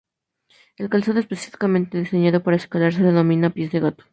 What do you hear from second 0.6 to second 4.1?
El calzado específicamente diseñado para escalar se denomina pies de gato.